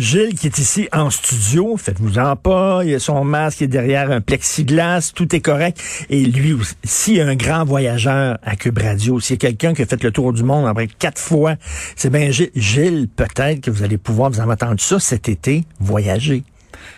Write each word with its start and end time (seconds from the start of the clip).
Gilles 0.00 0.34
qui 0.34 0.46
est 0.46 0.56
ici 0.56 0.88
en 0.92 1.10
studio, 1.10 1.76
faites-vous-en 1.76 2.34
pas, 2.34 2.80
il 2.86 2.94
a 2.94 2.98
son 2.98 3.22
masque, 3.22 3.62
derrière 3.64 4.10
un 4.10 4.22
plexiglas, 4.22 5.12
tout 5.14 5.36
est 5.36 5.40
correct. 5.40 5.78
Et 6.08 6.24
lui 6.24 6.54
aussi, 6.54 7.20
un 7.20 7.36
grand 7.36 7.66
voyageur 7.66 8.38
à 8.42 8.56
Cube 8.56 8.78
Radio, 8.78 9.20
s'il 9.20 9.34
y 9.34 9.38
quelqu'un 9.38 9.74
qui 9.74 9.82
a 9.82 9.86
fait 9.86 10.02
le 10.02 10.10
tour 10.10 10.32
du 10.32 10.42
monde 10.42 10.66
après 10.66 10.86
quatre 10.86 11.20
fois, 11.20 11.56
c'est 11.96 12.10
bien 12.10 12.30
Gilles. 12.30 12.50
Gilles, 12.56 13.08
peut-être 13.14 13.60
que 13.60 13.70
vous 13.70 13.82
allez 13.82 13.98
pouvoir, 13.98 14.30
vous 14.30 14.40
en 14.40 14.48
entendu 14.48 14.82
ça 14.82 14.98
cet 14.98 15.28
été, 15.28 15.64
voyager. 15.80 16.44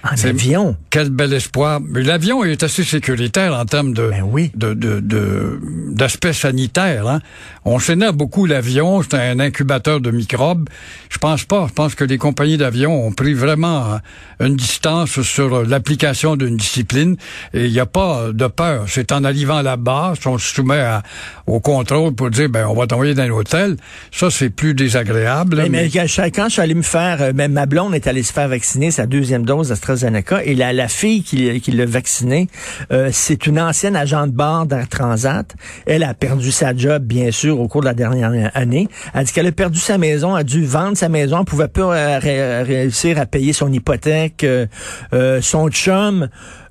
En 0.05 0.17
C'est- 0.17 0.29
avion. 0.29 0.77
Quel 0.91 1.11
bel 1.11 1.33
espoir. 1.33 1.81
Mais 1.81 2.03
l'avion 2.03 2.43
est 2.45 2.63
assez 2.63 2.83
sécuritaire 2.85 3.55
en 3.55 3.65
termes 3.65 3.93
de, 3.95 4.09
Ben 4.11 4.23
oui. 4.25 4.51
de, 4.55 4.75
de, 4.75 5.01
de- 5.01 5.61
d'aspect 5.93 6.33
sanitaire. 6.33 7.07
Hein. 7.07 7.21
On 7.65 7.79
s'énerve 7.79 8.17
beaucoup 8.17 8.47
l'avion, 8.47 9.03
c'est 9.03 9.15
un 9.15 9.39
incubateur 9.41 10.01
de 10.01 10.11
microbes. 10.11 10.69
Je 11.11 11.19
pense 11.19 11.45
pas. 11.45 11.67
Je 11.69 11.73
pense 11.73 11.95
que 11.95 12.05
les 12.05 12.19
compagnies 12.19 12.57
d'avion 12.59 13.07
ont 13.07 13.13
pris 13.13 13.35
vraiment 13.35 13.95
euh, 14.41 14.47
une 14.47 14.57
distance 14.57 15.23
sur 15.23 15.65
l'application 15.65 16.37
d'une 16.37 16.57
discipline 16.57 17.17
et 17.55 17.67
il 17.67 17.73
n'y 17.73 17.81
a 17.81 17.87
pas 17.87 18.33
de 18.33 18.47
peur. 18.49 18.85
C'est 18.89 19.13
en 19.13 19.23
arrivant 19.25 19.63
là-bas, 19.63 20.15
on 20.27 20.39
se 20.39 20.55
soumet 20.55 20.81
à- 20.81 21.03
au 21.47 21.61
contrôle 21.61 22.15
pour 22.15 22.31
dire 22.31 22.49
ben 22.49 22.67
on 22.67 22.75
va 22.75 22.87
t'envoyer 22.87 23.15
dans 23.15 23.23
un 23.23 23.31
hôtel. 23.31 23.77
Ça 24.11 24.31
c'est 24.31 24.51
plus 24.51 24.75
désagréable. 24.75 25.57
Mais, 25.57 25.69
mais 25.69 25.83
mais- 25.85 25.91
quand 26.31 26.47
je- 26.47 26.51
suis 26.53 26.61
allé 26.61 26.75
me 26.75 26.83
faire, 26.83 27.23
euh, 27.23 27.33
même 27.33 27.53
ma 27.53 27.67
blonde 27.67 27.95
est 27.95 28.07
allée 28.07 28.23
se 28.23 28.33
faire 28.33 28.49
vacciner 28.49 28.91
sa 28.91 29.07
deuxième 29.07 29.45
dose 29.45 29.72
d'AstraZeneca 29.73 30.45
et 30.45 30.55
la, 30.55 30.89
fille 30.89 31.23
qui, 31.23 31.61
qui 31.61 31.71
l'a 31.73 31.87
vaccinée, 31.87 32.49
euh, 32.93 33.09
c'est 33.13 33.47
une 33.47 33.59
ancienne 33.61 33.97
agent 33.97 34.27
de 34.27 34.33
bord 34.33 34.67
d'Air 34.67 34.89
Transat. 34.89 35.55
Elle 35.87 36.05
a 36.05 36.15
perdu 36.15 36.51
sa 36.53 36.77
job, 36.77 37.03
bien 37.05 37.31
sûr, 37.31 37.59
au 37.61 37.69
cours 37.69 37.81
de 37.81 37.87
la 37.87 37.95
dernière 37.95 38.51
année. 38.55 38.89
Elle 39.15 39.25
dit 39.25 39.33
qu'elle 39.33 39.47
a 39.47 39.53
perdu 39.53 39.79
sa 39.79 39.99
maison, 39.99 40.35
a 40.35 40.45
dû 40.45 40.65
vendre 40.65 40.97
sa 40.97 41.09
maison, 41.09 41.39
elle 41.41 41.45
pouvait 41.45 41.69
pas 41.69 41.95
euh, 41.95 42.19
ré- 42.19 42.63
réussir 42.63 43.19
à 43.19 43.27
payer 43.27 43.53
son 43.53 43.73
hypothèque, 43.73 44.45
euh, 44.45 45.41
son 45.41 45.69
chum. 45.71 46.29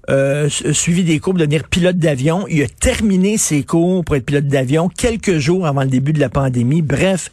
Euh, 0.09 0.49
su- 0.49 0.73
suivi 0.73 1.03
des 1.03 1.19
cours 1.19 1.33
pour 1.33 1.39
devenir 1.39 1.63
pilote 1.69 1.95
d'avion. 1.97 2.45
Il 2.49 2.63
a 2.63 2.67
terminé 2.67 3.37
ses 3.37 3.63
cours 3.63 4.03
pour 4.03 4.15
être 4.15 4.25
pilote 4.25 4.47
d'avion 4.47 4.89
quelques 4.89 5.37
jours 5.37 5.67
avant 5.67 5.83
le 5.83 5.89
début 5.89 6.11
de 6.11 6.19
la 6.19 6.27
pandémie. 6.29 6.81
Bref, 6.81 7.31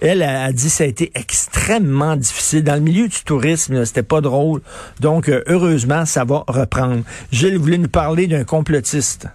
elle 0.00 0.22
a, 0.22 0.52
dit 0.52 0.70
ça 0.70 0.84
a 0.84 0.86
été 0.86 1.10
extrêmement 1.14 2.16
difficile. 2.16 2.64
Dans 2.64 2.74
le 2.74 2.80
milieu 2.80 3.08
du 3.08 3.22
tourisme, 3.24 3.84
c'était 3.84 4.02
pas 4.02 4.20
drôle. 4.20 4.60
Donc, 5.00 5.28
euh, 5.28 5.42
heureusement, 5.46 6.06
ça 6.06 6.24
va 6.24 6.44
reprendre. 6.48 7.02
Gilles 7.32 7.58
voulait 7.58 7.78
nous 7.78 7.88
parler 7.88 8.26
d'un 8.26 8.44
complotiste? 8.44 9.26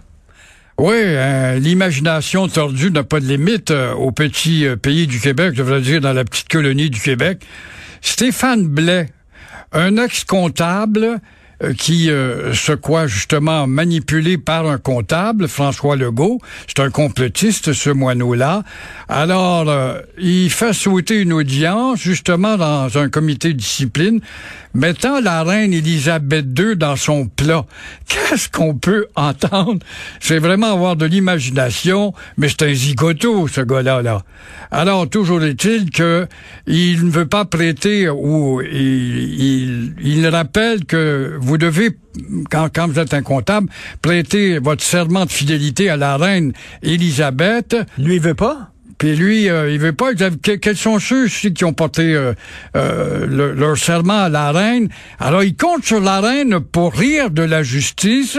Oui, 0.78 0.94
euh, 0.94 1.58
l'imagination 1.58 2.48
tordue 2.48 2.90
n'a 2.90 3.02
pas 3.02 3.20
de 3.20 3.26
limite 3.26 3.70
euh, 3.70 3.94
au 3.94 4.12
petit 4.12 4.66
pays 4.82 5.06
du 5.06 5.20
Québec, 5.20 5.52
je 5.54 5.62
devrais 5.62 5.80
dire 5.80 6.00
dans 6.00 6.12
la 6.12 6.24
petite 6.24 6.48
colonie 6.48 6.90
du 6.90 7.00
Québec. 7.00 7.42
Stéphane 8.02 8.66
Blais, 8.66 9.08
un 9.72 9.96
ex-comptable 9.96 11.20
qui 11.78 12.10
euh, 12.10 12.52
se 12.52 12.72
croit 12.72 13.06
justement 13.06 13.66
manipulé 13.66 14.36
par 14.36 14.66
un 14.66 14.78
comptable, 14.78 15.48
François 15.48 15.96
Legault. 15.96 16.40
C'est 16.66 16.80
un 16.80 16.90
complotiste, 16.90 17.72
ce 17.72 17.90
moineau-là. 17.90 18.62
Alors, 19.08 19.68
euh, 19.68 20.00
il 20.18 20.50
fait 20.50 20.72
souhaiter 20.72 21.20
une 21.20 21.32
audience, 21.32 22.00
justement, 22.00 22.56
dans 22.56 22.98
un 22.98 23.08
comité 23.08 23.48
de 23.48 23.58
discipline, 23.58 24.20
mettant 24.76 25.20
la 25.20 25.42
reine 25.42 25.72
Élisabeth 25.72 26.46
II 26.58 26.76
dans 26.76 26.96
son 26.96 27.26
plat. 27.26 27.64
Qu'est-ce 28.08 28.48
qu'on 28.48 28.74
peut 28.74 29.06
entendre? 29.16 29.80
C'est 30.20 30.38
vraiment 30.38 30.72
avoir 30.72 30.96
de 30.96 31.06
l'imagination, 31.06 32.12
mais 32.36 32.48
c'est 32.48 32.62
un 32.62 32.74
zigoto, 32.74 33.48
ce 33.48 33.62
gars-là, 33.62 34.02
là. 34.02 34.22
Alors, 34.70 35.08
toujours 35.08 35.42
est-il 35.42 35.90
que 35.90 36.26
il 36.66 37.06
ne 37.06 37.10
veut 37.10 37.26
pas 37.26 37.44
prêter 37.44 38.08
ou 38.08 38.60
il, 38.60 39.94
il, 40.02 40.26
rappelle 40.28 40.84
que 40.84 41.36
vous 41.40 41.56
devez, 41.56 41.96
quand, 42.50 42.68
quand 42.74 42.88
vous 42.88 42.98
êtes 42.98 43.14
un 43.14 43.22
comptable, 43.22 43.68
prêter 44.02 44.58
votre 44.58 44.82
serment 44.82 45.24
de 45.24 45.30
fidélité 45.30 45.88
à 45.88 45.96
la 45.96 46.16
reine 46.16 46.52
Élisabeth. 46.82 47.76
Lui, 47.98 48.18
veut 48.18 48.34
pas? 48.34 48.70
Puis 48.98 49.14
lui, 49.14 49.48
euh, 49.50 49.70
il 49.70 49.78
veut 49.78 49.92
pas. 49.92 50.10
Quels 50.14 50.76
sont 50.76 50.98
ceux 50.98 51.26
qui 51.28 51.64
ont 51.64 51.72
porté 51.74 52.14
euh, 52.14 52.32
euh, 52.76 53.26
le- 53.26 53.52
leur 53.52 53.76
serment 53.76 54.22
à 54.22 54.28
la 54.28 54.52
reine 54.52 54.88
Alors, 55.20 55.42
il 55.44 55.54
compte 55.54 55.84
sur 55.84 56.00
la 56.00 56.20
reine 56.20 56.60
pour 56.60 56.94
rire 56.94 57.30
de 57.30 57.42
la 57.42 57.62
justice 57.62 58.38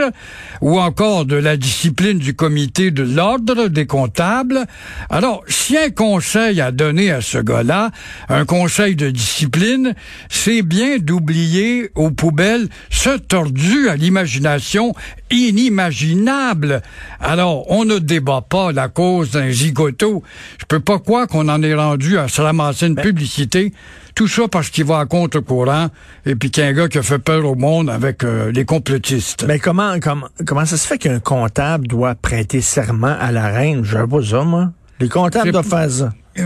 ou 0.61 0.79
encore 0.79 1.25
de 1.25 1.35
la 1.35 1.57
discipline 1.57 2.17
du 2.17 2.33
comité 2.33 2.89
de 2.89 3.03
l'ordre 3.03 3.67
des 3.67 3.85
comptables. 3.85 4.65
Alors, 5.09 5.43
si 5.47 5.77
un 5.77 5.89
conseil 5.91 6.59
à 6.59 6.71
donner 6.71 7.11
à 7.11 7.21
ce 7.21 7.37
gars-là, 7.37 7.91
un 8.29 8.45
conseil 8.45 8.95
de 8.95 9.09
discipline, 9.11 9.93
c'est 10.29 10.63
bien 10.63 10.97
d'oublier 10.97 11.91
aux 11.95 12.09
poubelles 12.09 12.67
ce 12.89 13.17
tordu 13.17 13.89
à 13.89 13.95
l'imagination 13.95 14.93
inimaginable. 15.31 16.81
Alors, 17.19 17.69
on 17.71 17.85
ne 17.85 17.99
débat 17.99 18.41
pas 18.47 18.71
la 18.71 18.87
cause 18.89 19.31
d'un 19.31 19.49
zigoto. 19.49 20.23
Je 20.59 20.65
peux 20.65 20.79
pas 20.79 20.99
croire 20.99 21.27
qu'on 21.27 21.49
en 21.49 21.61
est 21.63 21.73
rendu 21.73 22.17
à 22.17 22.27
se 22.27 22.41
ramasser 22.41 22.87
une 22.87 22.95
publicité. 22.95 23.73
Tout 24.15 24.27
ça 24.27 24.47
parce 24.47 24.69
qu'il 24.69 24.85
va 24.85 24.99
à 24.99 25.05
contre-courant 25.05 25.89
et 26.25 26.35
puis 26.35 26.49
qu'il 26.49 26.63
y 26.63 26.65
a 26.65 26.69
un 26.69 26.73
gars 26.73 26.87
qui 26.87 26.97
a 26.97 27.03
fait 27.03 27.19
peur 27.19 27.45
au 27.45 27.55
monde 27.55 27.89
avec 27.89 28.23
euh, 28.23 28.51
les 28.51 28.65
complotistes. 28.65 29.45
Mais 29.47 29.59
comment, 29.59 29.99
comment, 29.99 30.27
comment 30.45 30.65
ça 30.65 30.77
se 30.77 30.87
fait 30.87 30.97
qu'un 30.97 31.19
comptable 31.19 31.87
doit 31.87 32.15
prêter 32.15 32.61
serment 32.61 33.15
à 33.19 33.31
la 33.31 33.47
reine? 33.49 33.83
Je 33.83 33.95
sais 33.95 34.07
pas 34.07 34.23
ça, 34.23 34.43
moi. 34.43 34.71
Les 34.99 35.09
comptables 35.09 35.51
doivent 35.51 35.67
faire 35.67 35.91
ça. 35.91 36.13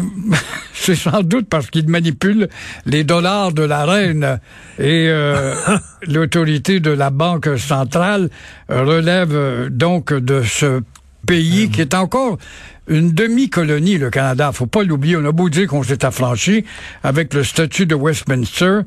C'est 0.84 0.96
sans 0.96 1.22
doute 1.22 1.48
parce 1.48 1.70
qu'il 1.70 1.88
manipule 1.88 2.50
les 2.88 3.04
dollars 3.04 3.52
de 3.52 3.62
la 3.62 3.86
reine. 3.86 4.40
Et 4.80 5.10
euh, 5.10 5.54
l'autorité 6.08 6.80
de 6.80 6.90
la 6.90 7.12
banque 7.12 7.50
centrale 7.60 8.32
relève 8.68 9.36
euh, 9.36 9.70
donc 9.70 10.12
de 10.12 10.42
ce 10.42 10.82
pays 11.26 11.70
qui 11.70 11.82
est 11.82 11.94
encore 11.94 12.38
une 12.88 13.14
demi-colonie, 13.14 13.98
le 13.98 14.10
Canada. 14.10 14.52
Faut 14.52 14.66
pas 14.66 14.84
l'oublier. 14.84 15.16
On 15.16 15.26
a 15.26 15.32
beau 15.32 15.50
dire 15.50 15.68
qu'on 15.68 15.84
s'est 15.84 16.04
affranchi 16.04 16.66
avec 17.04 17.34
le 17.34 17.44
statut 17.44 17.86
de 17.86 17.96
Westminster. 17.96 18.82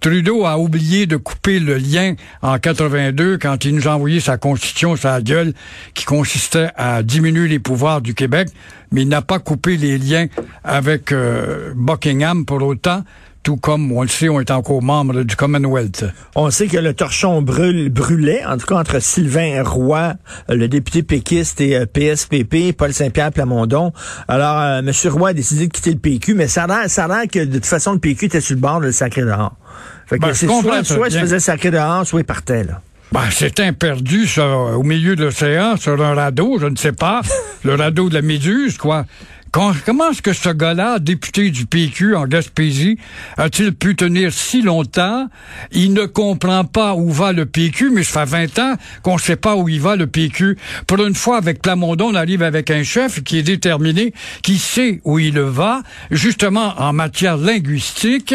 Trudeau 0.00 0.44
a 0.44 0.58
oublié 0.58 1.06
de 1.06 1.16
couper 1.16 1.58
le 1.58 1.76
lien 1.76 2.14
en 2.42 2.58
82 2.58 3.38
quand 3.38 3.64
il 3.64 3.74
nous 3.74 3.88
a 3.88 3.96
envoyé 3.96 4.20
sa 4.20 4.36
constitution, 4.36 4.96
sa 4.96 5.20
gueule, 5.20 5.54
qui 5.94 6.04
consistait 6.04 6.68
à 6.76 7.02
diminuer 7.02 7.48
les 7.48 7.58
pouvoirs 7.58 8.00
du 8.00 8.14
Québec, 8.14 8.48
mais 8.92 9.02
il 9.02 9.08
n'a 9.08 9.22
pas 9.22 9.38
coupé 9.38 9.76
les 9.76 9.98
liens 9.98 10.26
avec 10.62 11.10
euh, 11.10 11.72
Buckingham 11.74 12.44
pour 12.44 12.62
autant, 12.62 13.02
tout 13.48 13.56
comme, 13.56 13.92
on 13.92 14.02
le 14.02 14.08
sait, 14.08 14.28
on 14.28 14.40
est 14.40 14.50
encore 14.50 14.82
membre 14.82 15.22
du 15.22 15.34
Commonwealth. 15.34 16.04
On 16.34 16.50
sait 16.50 16.66
que 16.66 16.76
le 16.76 16.92
torchon 16.92 17.40
brûle, 17.40 17.88
brûlait, 17.88 18.44
en 18.44 18.58
tout 18.58 18.66
cas 18.66 18.74
entre 18.74 19.00
Sylvain 19.00 19.62
Roy, 19.62 20.12
euh, 20.50 20.54
le 20.54 20.68
député 20.68 21.02
péquiste 21.02 21.58
et 21.62 21.74
euh, 21.74 21.86
PSPP, 21.86 22.76
Paul 22.76 22.92
Saint-Pierre 22.92 23.32
Plamondon. 23.32 23.94
Alors, 24.28 24.60
euh, 24.60 24.80
M. 24.80 24.92
Roy 25.10 25.30
a 25.30 25.32
décidé 25.32 25.66
de 25.66 25.72
quitter 25.72 25.92
le 25.92 25.98
PQ, 25.98 26.34
mais 26.34 26.46
ça 26.46 26.64
a 26.64 26.66
l'air 26.66 26.90
ça 26.90 27.06
a 27.06 27.08
l'air 27.08 27.22
que 27.26 27.42
de 27.42 27.54
toute 27.54 27.64
façon, 27.64 27.94
le 27.94 28.00
PQ 28.00 28.26
était 28.26 28.42
sur 28.42 28.54
le 28.54 28.60
bord 28.60 28.80
de 28.80 28.84
le 28.84 28.92
sacré 28.92 29.22
dehors. 29.22 29.56
Fait 30.04 30.18
que 30.18 30.26
Ben, 30.26 30.34
c'est 30.34 30.46
soit, 30.46 31.06
il 31.06 31.12
se 31.12 31.18
faisait 31.18 31.40
sacré 31.40 31.70
dehors, 31.70 32.06
soit 32.06 32.20
il 32.20 32.24
partait, 32.24 32.64
là. 32.64 32.82
Ben, 33.12 33.24
c'est 33.30 33.60
un 33.60 33.72
perdu 33.72 34.28
au 34.38 34.82
milieu 34.82 35.16
de 35.16 35.24
l'océan, 35.24 35.78
sur 35.78 36.02
un 36.02 36.12
radeau, 36.12 36.58
je 36.60 36.66
ne 36.66 36.76
sais 36.76 36.92
pas, 36.92 37.22
le 37.64 37.76
radeau 37.76 38.10
de 38.10 38.14
la 38.14 38.20
Méduse, 38.20 38.76
quoi. 38.76 39.06
Comment 39.50 40.10
est-ce 40.10 40.22
que 40.22 40.32
ce 40.32 40.50
gars-là, 40.50 40.98
député 40.98 41.50
du 41.50 41.66
PQ 41.66 42.14
en 42.14 42.26
Gaspésie, 42.26 42.98
a-t-il 43.36 43.72
pu 43.72 43.96
tenir 43.96 44.32
si 44.32 44.62
longtemps? 44.62 45.28
Il 45.72 45.92
ne 45.94 46.04
comprend 46.04 46.64
pas 46.64 46.94
où 46.94 47.10
va 47.10 47.32
le 47.32 47.46
PQ, 47.46 47.90
mais 47.90 48.04
ça 48.04 48.26
fait 48.26 48.46
20 48.46 48.58
ans 48.58 48.74
qu'on 49.02 49.14
ne 49.14 49.20
sait 49.20 49.36
pas 49.36 49.56
où 49.56 49.68
il 49.68 49.80
va 49.80 49.96
le 49.96 50.06
PQ. 50.06 50.56
Pour 50.86 51.04
une 51.04 51.14
fois, 51.14 51.38
avec 51.38 51.62
Plamondon, 51.62 52.10
on 52.10 52.14
arrive 52.14 52.42
avec 52.42 52.70
un 52.70 52.82
chef 52.82 53.22
qui 53.22 53.38
est 53.38 53.42
déterminé, 53.42 54.12
qui 54.42 54.58
sait 54.58 55.00
où 55.04 55.18
il 55.18 55.40
va, 55.40 55.82
justement 56.10 56.74
en 56.78 56.92
matière 56.92 57.36
linguistique. 57.36 58.34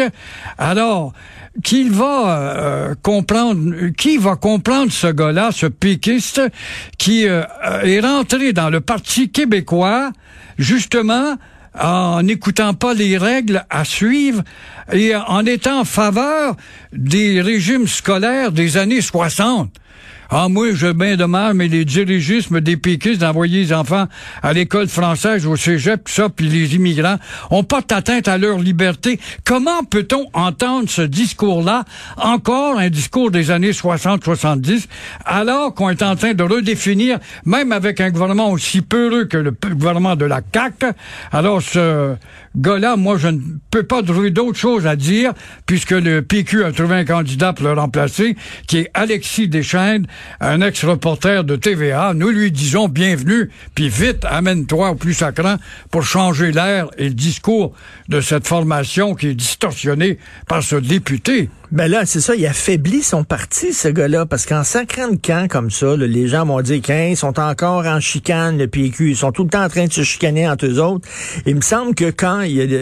Alors, 0.58 1.12
qu'il 1.62 1.92
va 1.92 2.38
euh, 2.38 2.94
comprendre, 3.02 3.88
qui 3.96 4.16
va 4.16 4.36
comprendre 4.36 4.90
ce 4.90 5.06
gars-là, 5.06 5.50
ce 5.52 5.66
péquiste, 5.66 6.40
qui 6.98 7.28
euh, 7.28 7.42
est 7.82 8.00
rentré 8.00 8.52
dans 8.52 8.70
le 8.70 8.80
Parti 8.80 9.30
québécois, 9.30 10.10
justement, 10.58 11.36
en 11.78 12.22
n'écoutant 12.22 12.74
pas 12.74 12.94
les 12.94 13.18
règles 13.18 13.64
à 13.70 13.84
suivre 13.84 14.42
et 14.92 15.14
en 15.16 15.44
étant 15.44 15.80
en 15.80 15.84
faveur 15.84 16.56
des 16.92 17.40
régimes 17.40 17.88
scolaires 17.88 18.52
des 18.52 18.76
années 18.76 19.00
60. 19.00 19.70
Ah, 20.30 20.48
moi, 20.48 20.72
je 20.72 20.90
bien 20.92 21.16
mal, 21.26 21.54
mais 21.54 21.68
les 21.68 21.84
dirigismes 21.84 22.60
des 22.60 22.76
péquistes 22.76 23.20
d'envoyer 23.20 23.64
les 23.64 23.72
enfants 23.72 24.06
à 24.42 24.52
l'école 24.52 24.88
française, 24.88 25.46
au 25.46 25.56
cégep, 25.56 26.04
tout 26.04 26.12
ça, 26.12 26.28
puis 26.28 26.48
les 26.48 26.74
immigrants, 26.74 27.16
ont 27.50 27.64
pas 27.64 27.82
atteinte 27.90 28.28
à 28.28 28.38
leur 28.38 28.58
liberté. 28.58 29.20
Comment 29.44 29.84
peut-on 29.84 30.26
entendre 30.32 30.88
ce 30.88 31.02
discours-là, 31.02 31.84
encore 32.16 32.78
un 32.78 32.88
discours 32.88 33.30
des 33.30 33.50
années 33.50 33.72
60-70, 33.72 34.86
alors 35.24 35.74
qu'on 35.74 35.90
est 35.90 36.02
en 36.02 36.16
train 36.16 36.34
de 36.34 36.42
redéfinir, 36.42 37.18
même 37.44 37.72
avec 37.72 38.00
un 38.00 38.10
gouvernement 38.10 38.50
aussi 38.50 38.80
peureux 38.80 39.24
que 39.26 39.36
le 39.36 39.52
gouvernement 39.52 40.16
de 40.16 40.24
la 40.24 40.40
CAQ, 40.52 40.86
alors 41.32 41.60
ce 41.62 42.14
gars-là, 42.56 42.96
moi, 42.96 43.18
je 43.18 43.28
ne 43.28 43.40
peux 43.70 43.82
pas 43.82 44.02
trouver 44.02 44.30
d'autre 44.30 44.58
chose 44.58 44.86
à 44.86 44.96
dire, 44.96 45.32
puisque 45.66 45.90
le 45.90 46.22
PQ 46.22 46.64
a 46.64 46.72
trouvé 46.72 46.96
un 46.96 47.04
candidat 47.04 47.52
pour 47.52 47.66
le 47.66 47.72
remplacer, 47.72 48.36
qui 48.66 48.78
est 48.78 48.90
Alexis 48.94 49.48
Deschaines, 49.48 50.06
un 50.40 50.60
ex-reporter 50.60 51.44
de 51.44 51.56
TVA. 51.56 52.12
Nous 52.14 52.28
lui 52.28 52.50
disons 52.52 52.88
bienvenue, 52.88 53.50
puis 53.74 53.88
vite, 53.88 54.24
amène-toi 54.24 54.90
au 54.90 54.94
plus 54.94 55.14
sacrant 55.14 55.56
pour 55.90 56.02
changer 56.02 56.52
l'air 56.52 56.88
et 56.98 57.08
le 57.08 57.14
discours 57.14 57.72
de 58.08 58.20
cette 58.20 58.46
formation 58.46 59.14
qui 59.14 59.28
est 59.28 59.34
distorsionnée 59.34 60.18
par 60.46 60.62
ce 60.62 60.76
député. 60.76 61.48
Ben 61.72 61.90
là, 61.90 62.06
c'est 62.06 62.20
ça, 62.20 62.34
il 62.36 62.46
affaiblit 62.46 63.02
son 63.02 63.24
parti, 63.24 63.72
ce 63.72 63.88
gars-là, 63.88 64.26
parce 64.26 64.46
qu'en 64.46 64.62
sacrant 64.62 65.08
le 65.08 65.16
camp 65.16 65.48
comme 65.50 65.70
ça, 65.70 65.96
les 65.96 66.28
gens 66.28 66.46
vont 66.46 66.60
dire 66.60 66.80
qu'ils 66.80 67.16
sont 67.16 67.40
encore 67.40 67.86
en 67.86 68.00
chicane, 68.00 68.58
le 68.58 68.68
PQ, 68.68 69.10
ils 69.10 69.16
sont 69.16 69.32
tout 69.32 69.44
le 69.44 69.50
temps 69.50 69.64
en 69.64 69.68
train 69.68 69.86
de 69.86 69.92
se 69.92 70.02
chicaner 70.02 70.48
entre 70.48 70.66
eux 70.66 70.78
autres. 70.80 71.08
Il 71.46 71.56
me 71.56 71.62
semble 71.62 71.94
que 71.94 72.10
quand 72.10 72.42
il 72.42 72.52
y 72.52 72.62
a... 72.62 72.80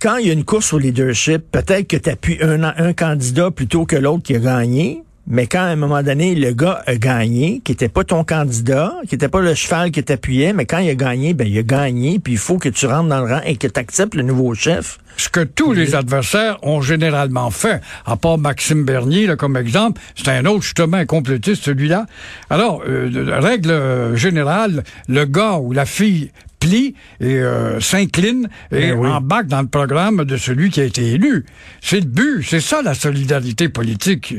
quand 0.00 0.16
il 0.16 0.26
y 0.26 0.30
a 0.30 0.32
une 0.32 0.44
course 0.44 0.72
au 0.72 0.78
leadership, 0.78 1.44
peut-être 1.52 1.86
que 1.86 1.96
tu 1.96 2.10
appuies 2.10 2.38
un 2.42 2.92
candidat 2.94 3.50
plutôt 3.50 3.86
que 3.86 3.96
l'autre 3.96 4.24
qui 4.24 4.34
a 4.34 4.40
gagné, 4.40 5.02
mais 5.26 5.46
quand 5.46 5.60
à 5.60 5.68
un 5.68 5.76
moment 5.76 6.02
donné, 6.02 6.34
le 6.34 6.52
gars 6.52 6.82
a 6.86 6.96
gagné, 6.96 7.62
qui 7.64 7.72
était 7.72 7.88
pas 7.88 8.04
ton 8.04 8.24
candidat, 8.24 8.94
qui 9.08 9.14
était 9.14 9.28
pas 9.28 9.40
le 9.40 9.54
cheval 9.54 9.90
qui 9.90 10.02
t'appuyait, 10.02 10.52
mais 10.52 10.66
quand 10.66 10.78
il 10.78 10.90
a 10.90 10.94
gagné, 10.94 11.32
ben 11.32 11.46
il 11.46 11.58
a 11.58 11.62
gagné, 11.62 12.18
puis 12.18 12.34
il 12.34 12.38
faut 12.38 12.58
que 12.58 12.68
tu 12.68 12.86
rentres 12.86 13.08
dans 13.08 13.24
le 13.24 13.32
rang 13.32 13.40
et 13.44 13.56
que 13.56 13.66
tu 13.66 13.80
acceptes 13.80 14.14
le 14.14 14.22
nouveau 14.22 14.54
chef. 14.54 14.98
Ce 15.16 15.28
que 15.28 15.40
tous 15.40 15.72
les 15.72 15.94
adversaires 15.94 16.58
ont 16.62 16.82
généralement 16.82 17.50
fait, 17.50 17.80
à 18.04 18.16
part 18.16 18.36
Maxime 18.36 18.84
Bernier 18.84 19.26
là, 19.26 19.36
comme 19.36 19.56
exemple, 19.56 20.00
c'est 20.14 20.28
un 20.28 20.44
autre 20.44 20.62
justement 20.62 20.98
un 20.98 21.06
complétiste 21.06 21.64
celui-là. 21.64 22.06
Alors, 22.50 22.82
euh, 22.86 23.38
règle 23.40 24.16
générale, 24.16 24.84
le 25.08 25.24
gars 25.24 25.54
ou 25.54 25.72
la 25.72 25.86
fille 25.86 26.32
plie 26.60 26.94
et 27.20 27.36
euh, 27.36 27.80
s'incline 27.80 28.48
et 28.72 28.92
ben 28.92 29.06
embarque 29.06 29.46
dans 29.46 29.62
le 29.62 29.68
programme 29.68 30.24
de 30.24 30.36
celui 30.36 30.70
qui 30.70 30.80
a 30.80 30.84
été 30.84 31.12
élu. 31.12 31.44
C'est 31.80 32.00
le 32.00 32.06
but, 32.06 32.42
c'est 32.42 32.60
ça 32.60 32.82
la 32.82 32.94
solidarité 32.94 33.68
politique. 33.68 34.34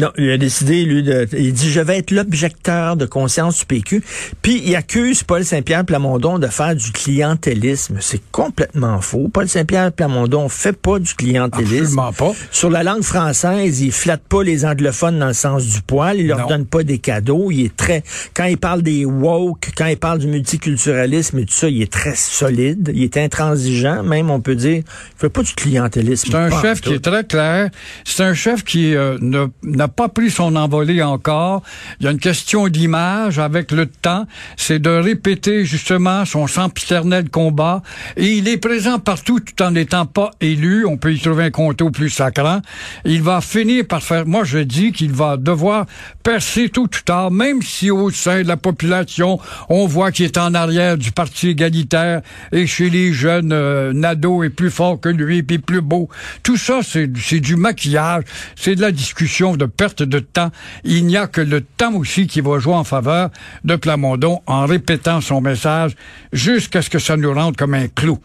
Non, 0.00 0.10
il 0.16 0.30
a 0.30 0.38
décidé, 0.38 0.84
lui, 0.84 1.02
de, 1.02 1.28
il 1.36 1.52
dit, 1.52 1.70
je 1.70 1.80
vais 1.80 1.98
être 1.98 2.10
l'objecteur 2.10 2.96
de 2.96 3.04
conscience 3.04 3.58
du 3.58 3.66
PQ. 3.66 4.02
Puis, 4.40 4.62
il 4.64 4.74
accuse 4.74 5.22
Paul 5.22 5.44
Saint-Pierre 5.44 5.84
Plamondon 5.84 6.38
de 6.38 6.46
faire 6.46 6.74
du 6.74 6.92
clientélisme. 6.92 7.98
C'est 8.00 8.22
complètement 8.30 9.00
faux. 9.00 9.28
Paul 9.32 9.48
Saint-Pierre 9.48 9.92
Plamondon 9.92 10.48
fait 10.48 10.72
pas 10.72 10.98
du 10.98 11.14
clientélisme. 11.14 11.98
Absolument 11.98 12.12
pas. 12.12 12.32
Sur 12.50 12.70
la 12.70 12.82
langue 12.82 13.02
française, 13.02 13.80
il 13.80 13.92
flatte 13.92 14.22
pas 14.22 14.42
les 14.42 14.64
anglophones 14.64 15.18
dans 15.18 15.28
le 15.28 15.34
sens 15.34 15.66
du 15.66 15.82
poil. 15.82 16.18
Il 16.18 16.26
leur 16.26 16.46
donne 16.46 16.64
pas 16.64 16.82
des 16.82 16.98
cadeaux. 16.98 17.50
Il 17.50 17.66
est 17.66 17.76
très, 17.76 18.02
quand 18.34 18.44
il 18.44 18.56
parle 18.56 18.82
des 18.82 19.04
woke, 19.04 19.72
quand 19.76 19.86
il 19.86 19.98
parle 19.98 20.20
du 20.20 20.26
multiculturalisme 20.26 21.38
et 21.38 21.44
tout 21.44 21.52
ça, 21.52 21.68
il 21.68 21.82
est 21.82 21.92
très 21.92 22.14
solide. 22.14 22.90
Il 22.94 23.02
est 23.02 23.16
intransigeant. 23.18 24.02
Même, 24.02 24.30
on 24.30 24.40
peut 24.40 24.56
dire, 24.56 24.78
il 24.78 24.84
fait 25.18 25.28
pas 25.28 25.42
du 25.42 25.52
clientélisme. 25.52 26.28
C'est 26.30 26.36
un 26.36 26.62
chef 26.62 26.80
qui 26.80 26.94
est 26.94 27.04
très 27.04 27.24
clair. 27.24 27.70
C'est 28.04 28.22
un 28.22 28.34
chef 28.34 28.64
qui 28.64 28.94
euh, 28.94 29.18
ne 29.20 29.46
n'a 29.82 29.88
pas 29.88 30.08
pris 30.08 30.30
son 30.30 30.54
envolée 30.54 31.02
encore. 31.02 31.62
Il 31.98 32.04
y 32.04 32.08
a 32.08 32.12
une 32.12 32.20
question 32.20 32.68
d'image 32.68 33.38
avec 33.40 33.72
le 33.72 33.86
temps. 33.86 34.26
C'est 34.56 34.78
de 34.78 34.90
répéter 34.90 35.64
justement 35.64 36.24
son 36.24 36.46
sempiternel 36.46 37.28
combat. 37.30 37.82
Et 38.16 38.34
il 38.34 38.46
est 38.46 38.58
présent 38.58 39.00
partout 39.00 39.40
tout 39.40 39.60
en 39.60 39.72
n'étant 39.72 40.06
pas 40.06 40.30
élu. 40.40 40.86
On 40.86 40.96
peut 40.96 41.12
y 41.12 41.18
trouver 41.18 41.44
un 41.44 41.50
compte 41.50 41.82
plus 41.92 42.10
sacrant. 42.10 42.60
Il 43.04 43.22
va 43.22 43.40
finir 43.40 43.84
par 43.88 44.02
faire, 44.02 44.24
moi 44.24 44.44
je 44.44 44.58
dis 44.58 44.92
qu'il 44.92 45.12
va 45.12 45.36
devoir 45.36 45.86
percer 46.22 46.68
tout 46.68 46.82
ou 46.82 46.88
tard, 47.04 47.30
même 47.30 47.62
si 47.62 47.90
au 47.90 48.10
sein 48.10 48.42
de 48.42 48.48
la 48.48 48.56
population, 48.56 49.38
on 49.68 49.86
voit 49.86 50.12
qu'il 50.12 50.24
est 50.24 50.38
en 50.38 50.54
arrière 50.54 50.98
du 50.98 51.12
Parti 51.12 51.48
égalitaire 51.48 52.22
et 52.50 52.66
chez 52.66 52.90
les 52.90 53.12
jeunes, 53.12 53.52
euh, 53.52 53.92
Nadeau 53.92 54.42
est 54.42 54.50
plus 54.50 54.70
fort 54.70 55.00
que 55.00 55.08
lui, 55.08 55.42
puis 55.42 55.58
plus 55.58 55.80
beau. 55.80 56.08
Tout 56.42 56.56
ça, 56.56 56.80
c'est 56.82 57.06
du 57.40 57.56
maquillage, 57.56 58.24
c'est 58.56 58.74
de 58.74 58.80
la 58.80 58.92
discussion 58.92 59.56
de 59.56 59.66
perte 59.66 60.02
de 60.02 60.18
temps. 60.18 60.50
Il 60.84 61.06
n'y 61.06 61.16
a 61.16 61.26
que 61.26 61.40
le 61.40 61.60
temps 61.60 61.94
aussi 61.94 62.26
qui 62.26 62.40
va 62.40 62.58
jouer 62.58 62.74
en 62.74 62.84
faveur 62.84 63.30
de 63.64 63.76
Plamondon 63.76 64.42
en 64.46 64.66
répétant 64.66 65.20
son 65.20 65.40
message 65.40 65.92
jusqu'à 66.32 66.82
ce 66.82 66.90
que 66.90 66.98
ça 66.98 67.16
nous 67.16 67.32
rende 67.32 67.56
comme 67.56 67.74
un 67.74 67.88
clou. 67.88 68.18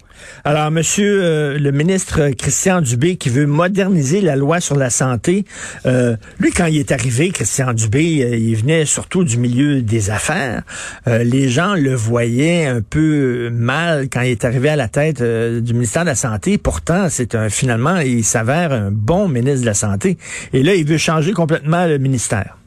Alors, 0.43 0.71
monsieur 0.71 1.23
euh, 1.23 1.57
le 1.57 1.71
ministre 1.71 2.29
Christian 2.29 2.81
Dubé, 2.81 3.17
qui 3.17 3.29
veut 3.29 3.45
moderniser 3.45 4.21
la 4.21 4.35
loi 4.35 4.59
sur 4.59 4.75
la 4.75 4.89
santé, 4.89 5.45
euh, 5.85 6.15
lui, 6.39 6.51
quand 6.51 6.65
il 6.65 6.77
est 6.77 6.91
arrivé, 6.91 7.29
Christian 7.31 7.73
Dubé, 7.73 8.23
euh, 8.23 8.35
il 8.37 8.55
venait 8.55 8.85
surtout 8.85 9.23
du 9.23 9.37
milieu 9.37 9.81
des 9.81 10.09
affaires. 10.09 10.63
les 11.05 11.49
gens 11.49 11.73
le 11.75 11.93
voyaient 11.93 12.65
un 12.65 12.81
peu 12.81 13.49
mal 13.51 14.07
quand 14.11 14.21
il 14.21 14.31
est 14.31 14.45
arrivé 14.45 14.69
à 14.69 14.75
la 14.75 14.87
tête 14.87 15.21
du 15.21 15.73
ministère 15.73 16.03
de 16.03 16.09
la 16.09 16.15
Santé. 16.15 16.57
Pourtant, 16.57 17.07
c'est 17.09 17.35
un 17.35 17.49
finalement, 17.49 17.97
il 17.97 18.23
s'avère 18.23 18.71
un 18.71 18.91
bon 18.91 19.27
ministre 19.27 19.61
de 19.61 19.65
la 19.65 19.73
Santé. 19.73 20.17
Et 20.53 20.63
là, 20.63 20.75
il 20.75 20.85
veut 20.85 20.97
changer 20.97 21.33
complètement 21.33 21.85
le 21.85 21.97
ministère. 21.97 22.57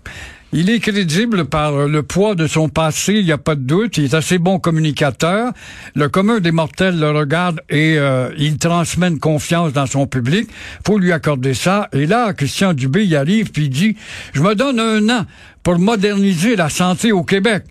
Il 0.53 0.69
est 0.69 0.81
crédible 0.81 1.45
par 1.45 1.87
le 1.87 2.03
poids 2.03 2.35
de 2.35 2.49
son 2.49 2.69
passé, 2.69 3.15
il 3.15 3.25
n'y 3.25 3.31
a 3.31 3.39
pas 3.39 3.55
de 3.55 3.61
doute. 3.61 3.99
Il 3.99 4.05
est 4.07 4.15
assez 4.15 4.39
bon 4.39 4.59
communicateur. 4.59 5.53
Le 5.95 6.09
commun 6.09 6.41
des 6.41 6.51
mortels 6.51 6.99
le 6.99 7.13
regarde 7.13 7.61
et 7.69 7.97
euh, 7.99 8.31
il 8.37 8.59
transmet 8.59 9.07
une 9.07 9.21
confiance 9.21 9.73
dans 9.73 9.87
son 9.87 10.09
public. 10.09 10.51
faut 10.85 10.99
lui 10.99 11.13
accorder 11.13 11.55
ça. 11.55 11.89
Et 11.93 12.05
là, 12.07 12.33
Christian 12.33 12.73
Dubé 12.73 13.05
y 13.07 13.15
arrive 13.15 13.53
puis 13.53 13.67
il 13.67 13.71
dit, 13.71 13.97
je 14.33 14.43
me 14.43 14.57
donne 14.57 14.81
un 14.81 15.09
an 15.21 15.25
pour 15.63 15.79
moderniser 15.79 16.57
la 16.57 16.69
santé 16.69 17.13
au 17.13 17.23
Québec. 17.23 17.63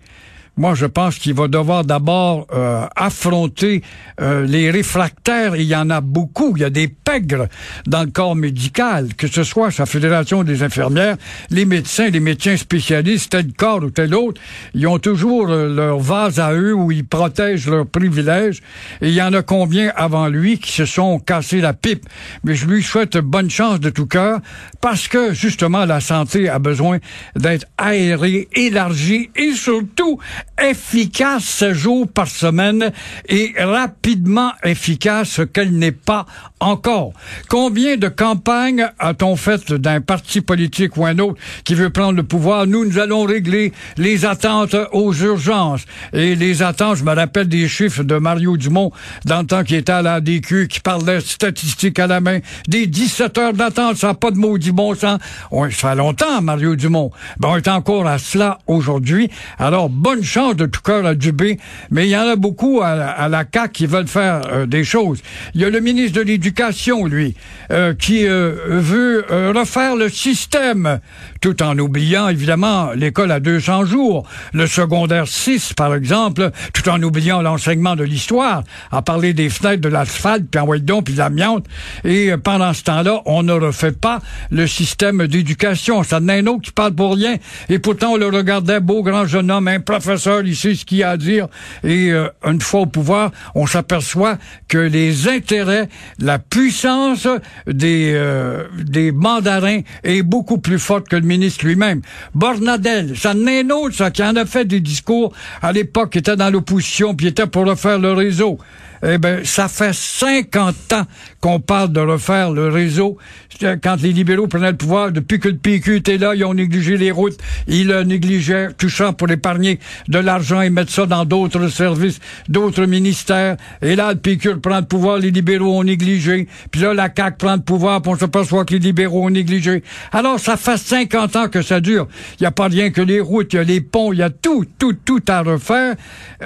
Moi, 0.60 0.76
je 0.76 0.88
pense 0.88 1.18
qu'il 1.18 1.36
va 1.36 1.48
devoir 1.48 1.86
d'abord 1.86 2.46
euh, 2.52 2.86
affronter 2.98 3.82
euh, 4.20 4.46
les 4.46 4.70
réfractaires. 4.70 5.56
Il 5.56 5.64
y 5.64 5.74
en 5.74 5.90
a 5.90 6.02
beaucoup. 6.02 6.52
Il 6.58 6.62
y 6.62 6.66
a 6.66 6.70
des 6.70 6.90
pègres 6.90 7.48
dans 7.88 8.04
le 8.04 8.12
corps 8.12 8.36
médical, 8.36 9.16
que 9.16 9.28
ce 9.28 9.46
soit 9.46 9.72
sa 9.72 9.86
fédération 9.86 10.44
des 10.44 10.62
infirmières, 10.62 11.16
les 11.50 11.64
médecins, 11.64 12.10
les 12.10 12.20
médecins 12.20 12.58
spécialistes, 12.58 13.32
tel 13.32 13.54
corps 13.54 13.84
ou 13.84 13.90
tel 13.90 14.14
autre. 14.14 14.42
Ils 14.74 14.86
ont 14.86 15.00
toujours 15.00 15.48
euh, 15.48 15.74
leur 15.74 16.00
vase 16.00 16.42
à 16.42 16.52
eux 16.52 16.74
où 16.74 16.92
ils 16.92 17.08
protègent 17.08 17.70
leurs 17.70 17.88
privilèges. 17.88 18.60
Et 19.00 19.08
il 19.08 19.14
y 19.14 19.22
en 19.22 19.32
a 19.32 19.42
combien 19.42 19.94
avant 19.96 20.28
lui 20.28 20.60
qui 20.60 20.74
se 20.74 20.84
sont 20.84 21.20
cassés 21.20 21.62
la 21.62 21.72
pipe. 21.72 22.06
Mais 22.44 22.56
je 22.56 22.66
lui 22.66 22.84
souhaite 22.84 23.16
bonne 23.16 23.50
chance 23.50 23.80
de 23.80 23.90
tout 23.90 24.08
cœur 24.08 24.42
parce 24.82 25.08
que 25.08 25.34
justement 25.34 25.86
la 25.86 26.02
santé 26.02 26.50
a 26.50 26.60
besoin 26.60 26.98
d'être 27.38 27.66
aérée, 27.78 28.50
élargie 28.54 29.30
et 29.38 29.54
surtout 29.54 30.20
efficace 30.62 31.64
jour 31.72 32.08
par 32.08 32.28
semaine 32.28 32.92
et 33.28 33.54
rapidement 33.58 34.52
efficace 34.64 35.42
qu'elle 35.54 35.72
n'est 35.72 35.92
pas 35.92 36.26
encore. 36.60 37.14
Combien 37.50 37.98
de 37.98 38.08
campagnes 38.08 38.90
a-t-on 39.00 39.36
fait 39.36 39.72
d'un 39.72 40.02
parti 40.02 40.42
politique 40.42 40.98
ou 40.98 41.06
un 41.06 41.18
autre 41.20 41.40
qui 41.64 41.76
veut 41.76 41.90
prendre 41.90 42.18
le 42.18 42.24
pouvoir? 42.24 42.68
Nous, 42.68 42.86
nous 42.86 43.00
allons 43.00 43.24
régler 43.24 43.72
les 43.98 44.26
attentes 44.26 44.76
aux 44.92 45.14
urgences. 45.14 45.82
Et 46.14 46.36
les 46.36 46.62
attentes, 46.62 46.98
je 46.98 47.04
me 47.04 47.14
rappelle 47.14 47.48
des 47.48 47.68
chiffres 47.68 48.04
de 48.04 48.16
Mario 48.16 48.58
Dumont 48.58 48.92
dans 49.26 49.42
le 49.42 49.48
temps 49.48 49.64
qui 49.64 49.76
était 49.76 49.92
à 49.92 50.02
la 50.02 50.22
DQ, 50.22 50.68
qui 50.68 50.80
parlait 50.80 51.22
statistiques 51.22 52.00
à 52.00 52.08
la 52.08 52.20
main. 52.20 52.40
Des 52.68 52.88
17 52.88 53.38
heures 53.38 53.54
d'attente, 53.54 53.98
ça 53.98 54.08
n'a 54.08 54.14
pas 54.14 54.32
de 54.32 54.38
maudit 54.38 54.72
bon 54.72 54.96
sens. 54.96 55.20
ça 55.52 55.70
fait 55.70 55.96
longtemps, 55.96 56.42
Mario 56.42 56.76
Dumont. 56.76 57.12
Ben, 57.40 57.50
on 57.50 57.58
est 57.58 57.68
encore 57.68 58.08
à 58.08 58.18
cela 58.18 58.60
aujourd'hui. 58.68 59.30
Alors, 59.58 59.90
bonne 59.90 60.24
chance 60.24 60.49
de 60.54 60.66
tout 60.66 60.82
cœur 60.82 61.06
à 61.06 61.16
Dubé, 61.16 61.60
mais 61.92 62.08
il 62.08 62.12
y 62.12 62.18
en 62.18 62.28
a 62.28 62.36
beaucoup 62.36 62.82
à, 62.82 63.28
la 63.28 63.44
CAQ 63.52 63.72
qui 63.74 63.86
veulent 63.86 64.08
faire 64.08 64.42
euh, 64.52 64.66
des 64.66 64.84
choses. 64.84 65.22
Il 65.54 65.62
y 65.62 65.66
a 65.66 65.70
le 65.70 65.80
ministre 65.80 66.18
de 66.18 66.22
l'Éducation 66.22 67.06
lui, 67.06 67.36
euh, 67.72 67.94
qui 67.94 68.28
euh, 68.28 68.56
veut 68.68 69.26
refaire 69.56 69.96
le 69.96 70.10
système, 70.10 71.00
tout 71.42 71.62
en 71.62 71.78
oubliant 71.78 72.30
évidemment 72.30 72.92
l'école 72.94 73.32
à 73.32 73.40
200 73.40 73.86
jours, 73.86 74.28
le 74.54 74.68
secondaire 74.68 75.28
6 75.28 75.74
par 75.74 75.94
exemple, 75.94 76.52
tout 76.74 76.88
en 76.90 77.02
oubliant 77.04 77.42
l'enseignement 77.42 77.96
de 77.96 78.04
l'histoire, 78.04 78.64
à 78.92 79.02
parler 79.02 79.34
des 79.34 79.50
fenêtres 79.50 79.82
de 79.82 79.90
l'asphalte, 79.90 80.46
puis 80.50 80.60
en 80.60 80.68
donc, 80.80 81.06
puis 81.06 81.16
l'amiante. 81.16 81.66
Et 82.06 82.32
pendant 82.42 82.74
ce 82.74 82.84
temps-là, 82.84 83.22
on 83.26 83.44
ne 83.44 83.54
refait 83.54 83.92
pas 83.92 84.20
le 84.52 84.68
système 84.68 85.28
d'éducation. 85.28 86.04
Ça 86.04 86.20
un 86.30 86.48
autre 86.48 86.62
qui 86.62 86.72
parle 86.72 86.94
pour 86.94 87.16
rien. 87.16 87.38
Et 87.70 87.80
pourtant, 87.80 88.14
on 88.14 88.18
le 88.18 88.28
regardait, 88.28 88.80
beau 88.80 89.04
grand 89.04 89.26
jeune 89.26 89.52
homme, 89.52 89.68
un 89.68 89.80
professeur 89.80 90.39
il 90.46 90.56
sait 90.56 90.76
ce 90.76 90.86
qu'il 90.86 91.04
a 91.04 91.12
à 91.12 91.18
dire. 91.18 91.48
Et 91.84 92.12
euh, 92.12 92.28
une 92.46 92.62
fois 92.62 92.82
au 92.82 92.86
pouvoir, 92.86 93.32
on 93.56 93.68
s'aperçoit 93.68 94.38
que 94.68 94.78
les 94.78 95.28
intérêts, 95.28 95.90
la 96.20 96.40
puissance 96.40 97.28
des, 97.68 98.14
euh, 98.16 98.66
des 98.78 99.12
mandarins 99.12 99.82
est 100.04 100.24
beaucoup 100.24 100.58
plus 100.58 100.80
forte 100.80 101.08
que 101.08 101.16
le 101.16 101.24
ministre 101.24 101.66
lui-même. 101.66 102.02
Bornadel, 102.34 103.18
ça 103.18 103.32
en 103.32 103.48
est 103.48 103.64
un 103.64 103.70
autre, 103.70 103.96
ça, 103.96 104.12
qui 104.12 104.24
en 104.24 104.36
a 104.36 104.46
fait 104.46 104.66
des 104.66 104.80
discours 104.80 105.34
à 105.62 105.72
l'époque, 105.72 106.12
qui 106.12 106.20
était 106.20 106.36
dans 106.36 106.50
l'opposition, 106.50 107.16
puis 107.16 107.28
était 107.28 107.48
pour 107.48 107.66
refaire 107.66 108.00
le 108.00 108.14
réseau. 108.14 108.58
Eh 109.04 109.18
ben, 109.18 109.46
ça 109.46 109.68
fait 109.68 109.94
50 109.94 110.94
ans 110.94 111.06
qu'on 111.40 111.60
parle 111.60 111.92
de 111.92 112.02
refaire 112.02 112.52
le 112.52 112.68
réseau. 112.68 113.18
Quand 113.62 114.02
les 114.02 114.12
libéraux 114.12 114.48
prenaient 114.48 114.72
le 114.72 114.78
pouvoir, 114.78 115.12
depuis 115.12 115.40
que 115.40 115.50
le 115.50 115.58
PQ 115.58 115.98
était 115.98 116.18
là, 116.18 116.36
ils 116.36 116.46
ont 116.46 116.54
négligé 116.54 116.98
les 116.98 117.12
routes. 117.12 117.38
Ils 117.68 117.88
le 117.88 118.04
négligeaient, 118.04 118.70
tout 118.78 118.90
ça 118.90 119.12
pour 119.14 119.30
épargner 119.30 119.80
de 120.08 120.20
l'argent 120.20 120.62
et 120.62 120.70
mettre 120.70 120.92
ça 120.92 121.06
dans 121.06 121.26
d'autres 121.26 121.68
services, 121.68 122.20
d'autres 122.48 122.86
ministères. 122.86 123.58
Et 123.82 123.96
là, 123.96 124.14
le 124.14 124.20
PQ 124.20 124.58
prend 124.58 124.80
le 124.80 124.86
pouvoir, 124.86 125.18
les 125.18 125.32
libéraux 125.32 125.80
ont 125.80 125.84
négligé. 125.84 126.48
Puis 126.72 126.82
là, 126.82 126.94
la 126.94 127.10
CAQ 127.16 127.38
prend 127.38 127.56
le 127.56 127.62
pouvoir, 127.62 128.02
puis 128.02 128.12
on 128.14 128.18
s'aperçoit 128.18 128.66
que 128.66 128.74
les 128.74 128.80
libéraux 128.80 129.26
ont 129.26 129.30
négligé. 129.30 129.84
Alors, 130.12 130.40
ça 130.40 130.58
fait 130.58 130.78
50 130.78 131.36
ans 131.36 131.48
que 131.48 131.62
ça 131.62 131.80
dure. 131.80 132.08
Il 132.40 132.44
n'y 132.44 132.48
a 132.48 132.52
pas 132.52 132.68
rien 132.68 132.92
que 132.92 133.02
les 133.02 133.20
routes, 133.20 133.54
il 133.54 133.58
y 133.58 133.60
a 133.60 133.64
les 133.64 133.82
ponts, 133.82 134.14
il 134.14 134.20
y 134.20 134.24
a 134.24 134.30
tout, 134.30 134.66
tout, 134.78 134.94
tout 134.94 135.24
à 135.28 135.42
refaire. 135.42 135.96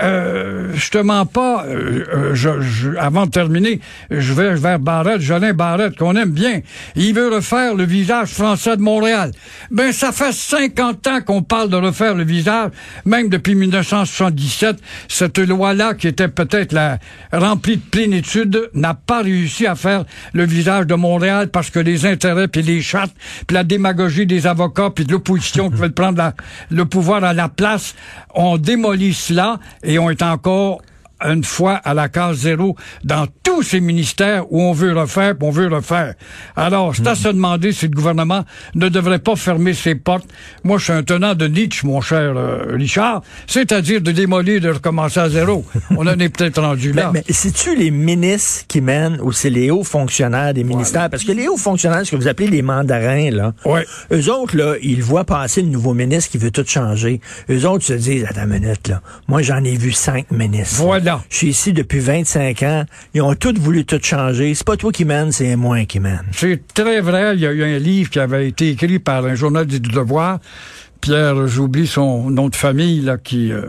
Euh, 0.02 0.72
je 0.76 0.90
te 0.90 0.98
mens 0.98 1.26
pas. 1.26 1.66
Euh, 1.66 2.34
avant 3.00 3.26
de 3.26 3.32
terminer, 3.32 3.80
je 4.10 4.34
vais 4.34 4.56
vers 4.56 4.80
Barrette, 4.80 5.22
Jolin 5.22 5.54
Barrette, 5.54 5.98
qu'on 5.98 6.16
aime 6.16 6.32
bien. 6.32 6.62
Il 6.96 7.14
veut 7.14 7.34
refaire 7.34 7.76
le 7.76 7.86
visage 7.86 8.30
français 8.30 8.78
de 8.78 8.82
Montréal. 8.82 9.32
Ben, 9.72 9.92
ça 9.92 10.12
fait 10.12 10.32
50 10.32 11.08
ans 11.08 11.22
qu'on 11.22 11.42
parle 11.42 11.70
de 11.70 11.76
refaire 11.76 12.16
le 12.16 12.24
visage, 12.24 12.72
même 13.06 13.30
depuis 13.30 13.56
1977. 13.56 14.78
Cette 15.08 15.40
loi-là, 15.40 15.94
qui 15.94 16.08
était 16.08 16.28
peut-être 16.28 16.76
remplie 17.32 17.78
de 17.78 17.82
plénitude, 17.82 18.70
n'a 18.74 18.94
pas 18.94 19.22
réussi 19.22 19.68
à 19.68 19.76
faire 19.76 20.06
le 20.34 20.46
visage 20.46 20.88
de 20.88 20.96
Montréal 20.96 21.50
parce 21.50 21.70
que 21.70 21.80
les 21.80 22.06
intérêts, 22.06 22.48
puis 22.48 22.62
les 22.62 22.82
chattes, 22.82 23.14
puis 23.48 23.56
la 23.56 23.64
démagogie 23.64 24.26
des 24.26 24.48
avocats, 24.48 24.90
puis 24.90 25.06
de 25.06 25.12
l'opposition 25.12 25.70
qui 25.70 25.78
veut 25.78 25.92
prendre 25.92 26.34
le 26.70 26.86
pouvoir 26.86 27.24
à 27.24 27.34
la 27.34 27.50
place, 27.50 27.96
ont 28.34 28.58
démoli 28.58 29.14
cela 29.14 29.60
et 29.84 30.00
ont 30.00 30.10
été 30.10 30.26
encore 30.26 30.82
une 31.24 31.44
fois 31.44 31.76
à 31.76 31.94
la 31.94 32.10
case 32.10 32.38
zéro 32.38 32.76
dans 33.04 33.28
tous 33.44 33.64
ces 33.64 33.80
ministères 33.80 34.52
où 34.52 34.62
on 34.62 34.74
veut 34.74 34.94
refaire, 34.98 35.36
on 35.42 35.52
veut 35.52 35.68
refaire. 35.68 36.16
Alors, 36.56 36.96
c'est 36.96 37.08
à 37.08 37.16
se 37.16 37.28
demander 37.28 37.72
si 37.72 37.88
le 37.88 37.92
gouvernement 37.92 38.44
ne 38.76 38.90
devrait 38.90 39.20
pas 39.20 39.36
fermer 39.36 39.74
ses 39.74 39.96
portes. 39.96 40.28
Moi, 40.64 40.78
je 40.78 40.86
suis 40.86 40.94
un 40.94 41.04
tenant 41.04 41.36
de 41.36 41.48
Nietzsche, 41.48 41.86
mon 41.86 42.02
cher 42.02 42.34
euh, 42.36 42.76
Richard, 42.76 43.22
c'est-à-dire 43.48 44.02
de 44.02 44.12
démolir, 44.12 44.62
de 44.62 44.70
recommencer 44.70 45.20
à 45.20 45.30
zéro. 45.30 45.66
on 45.92 46.08
en 46.08 46.20
est 46.20 46.30
peut-être 46.30 46.62
rendu 46.62 46.94
là. 46.94 47.12
Mais, 47.14 47.24
mais 47.28 47.34
c'est-tu 47.34 47.76
les 47.76 47.92
ministres 47.92 48.66
qui 48.68 48.82
mènent 48.82 49.20
ou 49.22 49.32
c'est 49.32 49.50
les 49.50 49.70
hauts 49.72 49.84
fonctionnaires 49.84 50.54
des 50.54 50.64
ministères? 50.64 51.10
Parce 51.10 51.24
que 51.24 51.32
les 51.32 51.48
hauts 51.48 51.58
fonctionnaires, 51.58 52.06
ce 52.06 52.12
que 52.12 52.16
vous 52.16 52.28
appelez 52.28 52.48
les 52.48 52.62
mandarins, 52.62 53.32
là, 53.32 53.54
ouais. 53.66 53.86
eux 54.12 54.32
autres, 54.32 54.56
là, 54.56 54.76
ils 54.82 55.04
voient 55.04 55.26
passer 55.26 55.62
le 55.62 55.68
nouveau 55.68 55.94
ministre 55.94 56.32
qui 56.32 56.38
veut 56.38 56.52
tout 56.52 56.66
changer. 56.66 57.20
Eux 57.50 57.66
autres 57.68 57.86
se 57.86 57.94
disent, 57.94 58.26
attends 58.30 58.44
une 58.44 58.60
minute, 58.60 58.88
là, 58.88 59.02
moi 59.28 59.42
j'en 59.42 59.64
ai 59.64 59.76
vu 59.76 59.92
cinq 59.92 60.32
ministres. 60.32 60.82
Voilà. 60.82 61.13
Je 61.30 61.38
suis 61.38 61.48
ici 61.50 61.74
depuis 61.74 62.00
25 62.00 62.64
ans. 62.64 62.86
Ils 63.14 63.22
ont 63.22 63.36
tous 63.36 63.54
voulu 63.54 63.86
tout 63.86 64.00
changer. 64.02 64.54
C'est 64.54 64.66
pas 64.66 64.78
toi 64.78 64.92
qui 64.92 65.06
mène, 65.06 65.32
c'est 65.32 65.56
moi 65.56 65.84
qui 65.86 66.00
mène. 66.00 66.24
C'est 66.32 66.62
très 66.74 67.02
vrai. 67.02 67.36
Il 67.36 67.42
y 67.42 67.48
a 67.48 67.52
eu 67.52 67.64
un 67.64 67.80
livre 67.80 68.10
qui 68.10 68.20
avait 68.20 68.48
été 68.48 68.70
écrit 68.70 69.00
par 69.00 69.26
un 69.26 69.36
journal 69.36 69.66
du 69.66 69.80
Devoir. 69.80 70.40
Pierre, 71.02 71.48
j'oublie 71.48 71.86
son 71.86 72.30
nom 72.30 72.48
de 72.48 72.56
famille, 72.56 73.02
là, 73.02 73.18
qui 73.18 73.52
euh, 73.52 73.64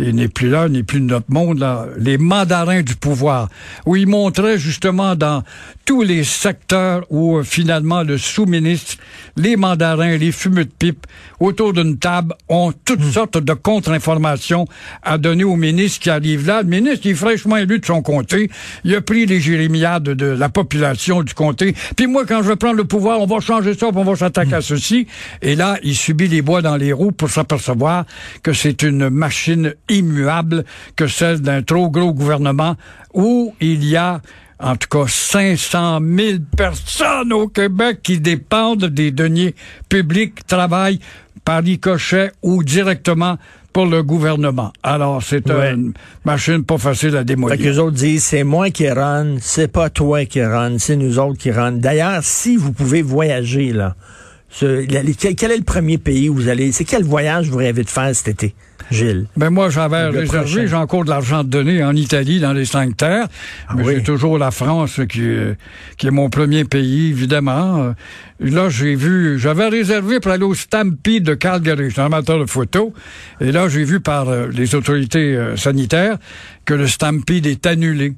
n'est 0.00 0.28
plus 0.28 0.48
là, 0.48 0.68
n'est 0.68 0.82
plus 0.82 1.00
de 1.00 1.06
notre 1.06 1.30
monde, 1.30 1.58
là. 1.58 1.86
Les 1.98 2.18
mandarins 2.18 2.82
du 2.82 2.94
pouvoir, 2.94 3.48
où 3.86 3.96
il 3.96 4.06
montrait 4.06 4.58
justement 4.58 5.14
dans 5.14 5.42
tous 5.84 6.02
les 6.02 6.24
secteurs 6.24 7.04
où 7.10 7.38
euh, 7.38 7.42
finalement 7.42 8.02
le 8.02 8.16
sous-ministre, 8.18 8.96
les 9.36 9.56
mandarins, 9.56 10.16
les 10.16 10.32
fumeux 10.32 10.64
de 10.64 10.70
pipe, 10.78 11.06
autour 11.40 11.72
d'une 11.72 11.98
table, 11.98 12.34
ont 12.48 12.72
toutes 12.84 13.00
Hmm. 13.00 13.10
sortes 13.10 13.38
de 13.38 13.52
contre-informations 13.54 14.66
à 15.02 15.18
donner 15.18 15.44
au 15.44 15.56
ministre 15.56 16.00
qui 16.00 16.10
arrive 16.10 16.46
là. 16.46 16.62
Le 16.62 16.68
ministre, 16.68 17.06
il 17.06 17.12
est 17.12 17.14
fraîchement 17.14 17.56
élu 17.56 17.78
de 17.78 17.86
son 17.86 18.02
comté. 18.02 18.50
Il 18.84 18.94
a 18.94 19.00
pris 19.00 19.26
les 19.26 19.40
jérémiades 19.40 20.04
de 20.04 20.26
la 20.26 20.48
population 20.48 21.22
du 21.22 21.34
comté. 21.34 21.74
Puis 21.96 22.06
moi, 22.06 22.24
quand 22.26 22.42
je 22.42 22.48
vais 22.48 22.56
prendre 22.56 22.76
le 22.76 22.84
pouvoir, 22.84 23.20
on 23.20 23.26
va 23.26 23.40
changer 23.40 23.74
ça, 23.74 23.88
puis 23.88 23.96
on 23.98 24.04
va 24.04 24.16
s'attaquer 24.16 24.54
à 24.54 24.60
ceci. 24.60 25.06
Et 25.42 25.56
là, 25.56 25.78
il 25.82 25.96
subit 25.96 26.28
les 26.28 26.42
bois 26.42 26.62
dans 26.62 26.76
les 26.76 26.92
roues 26.92 27.12
pour 27.12 27.30
s'apercevoir 27.30 28.04
que 28.42 28.52
c'est 28.52 28.82
une 28.82 29.08
machine 29.10 29.74
immuable 29.90 30.64
que 30.96 31.06
celle 31.06 31.40
d'un 31.40 31.62
trop 31.62 31.90
gros 31.90 32.12
gouvernement 32.14 32.76
où 33.14 33.54
il 33.60 33.84
y 33.84 33.96
a 33.96 34.20
en 34.62 34.76
tout 34.76 34.88
cas 34.88 35.06
500 35.08 36.00
000 36.00 36.38
personnes 36.56 37.32
au 37.32 37.48
Québec 37.48 38.00
qui 38.02 38.20
dépendent 38.20 38.84
des 38.86 39.10
deniers 39.10 39.54
publics, 39.88 40.46
travaillent 40.46 41.00
par 41.44 41.62
ricochet 41.62 42.32
ou 42.42 42.62
directement 42.62 43.38
pour 43.72 43.86
le 43.86 44.02
gouvernement. 44.02 44.72
Alors, 44.82 45.22
c'est 45.22 45.48
Ouais. 45.50 45.72
une 45.72 45.92
machine 46.24 46.64
pas 46.64 46.76
facile 46.76 47.14
à 47.16 47.20
Fait 47.20 47.24
démolir. 47.24 47.56
que 47.56 47.62
les 47.62 47.78
autres 47.78 47.96
disent, 47.96 48.24
c'est 48.24 48.44
moi 48.44 48.68
qui 48.70 48.88
run, 48.90 49.36
c'est 49.40 49.68
pas 49.68 49.88
toi 49.90 50.24
qui 50.26 50.42
run, 50.42 50.76
c'est 50.78 50.96
nous 50.96 51.18
autres 51.18 51.38
qui 51.38 51.50
run. 51.52 51.72
D'ailleurs, 51.72 52.18
si 52.22 52.56
vous 52.56 52.72
pouvez 52.72 53.00
voyager, 53.00 53.72
là, 53.72 53.94
ce- 54.50 54.84
quel 54.84 55.52
est 55.52 55.56
le 55.56 55.62
premier 55.64 55.98
pays 55.98 56.28
où 56.28 56.34
vous 56.34 56.48
allez, 56.48 56.72
c'est 56.72 56.84
quel 56.84 57.04
voyage 57.04 57.48
vous 57.48 57.58
rêvez 57.58 57.84
de 57.84 57.88
faire 57.88 58.14
cet 58.14 58.28
été, 58.28 58.54
Gilles? 58.90 59.26
Ben 59.36 59.50
moi, 59.50 59.70
j'avais 59.70 60.06
réservé, 60.06 60.66
j'ai 60.68 60.74
encore 60.76 61.04
de 61.04 61.10
l'argent 61.10 61.44
de 61.44 61.48
donner 61.48 61.82
en 61.84 61.94
Italie, 61.94 62.40
dans 62.40 62.52
les 62.52 62.64
cinq 62.64 62.96
terres. 62.96 63.28
mais 63.76 63.82
oui. 63.84 63.94
j'ai 63.96 64.02
toujours 64.02 64.36
la 64.38 64.50
France 64.50 65.00
qui, 65.08 65.22
est- 65.22 65.56
qui 65.96 66.06
est 66.08 66.10
mon 66.10 66.28
premier 66.30 66.64
pays, 66.64 67.10
évidemment. 67.10 67.82
Euh, 67.82 67.92
Là, 68.42 68.70
j'ai 68.70 68.94
vu, 68.94 69.38
j'avais 69.38 69.68
réservé 69.68 70.18
pour 70.18 70.32
aller 70.32 70.44
au 70.44 70.54
Stampede 70.54 71.24
de 71.24 71.34
Calgary. 71.34 71.88
Je 71.88 71.92
suis 71.92 72.00
un 72.00 72.06
amateur 72.06 72.38
de 72.38 72.46
photo. 72.46 72.94
Et 73.42 73.52
là, 73.52 73.68
j'ai 73.68 73.84
vu 73.84 74.00
par 74.00 74.30
euh, 74.30 74.46
les 74.50 74.74
autorités 74.74 75.36
euh, 75.36 75.56
sanitaires 75.58 76.16
que 76.70 76.74
le 76.76 76.86
Stampede 76.86 77.46
est 77.46 77.66
annulé. 77.66 78.14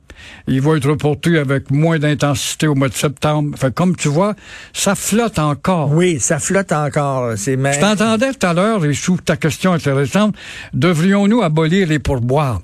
Il 0.47 0.61
va 0.61 0.77
être 0.77 0.87
reporté 0.91 1.39
avec 1.39 1.71
moins 1.71 1.99
d'intensité 1.99 2.67
au 2.67 2.75
mois 2.75 2.91
de 2.91 2.95
septembre. 2.95 3.57
Fait 3.57 3.73
comme 3.75 3.97
tu 3.97 4.09
vois, 4.09 4.35
ça 4.75 4.95
flotte 4.95 5.39
encore. 5.39 5.91
Oui, 5.91 6.21
ça 6.21 6.39
flotte 6.39 6.71
encore. 6.71 7.33
C'est 7.39 7.57
mais... 7.57 7.73
Je 7.73 7.81
t'entendais 7.81 8.31
tout 8.35 8.47
à 8.47 8.53
l'heure, 8.53 8.85
et 8.85 8.93
sous 8.93 9.17
ta 9.17 9.39
question 9.39 9.73
intéressante, 9.73 10.35
devrions-nous 10.75 11.41
abolir 11.41 11.89
les 11.89 11.99
pourboires? 11.99 12.61